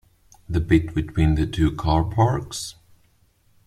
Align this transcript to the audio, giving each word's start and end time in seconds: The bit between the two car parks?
The 0.49 0.59
bit 0.59 0.95
between 0.95 1.35
the 1.35 1.45
two 1.45 1.75
car 1.75 2.03
parks? 2.03 2.73